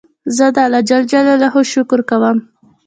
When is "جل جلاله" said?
0.89-1.49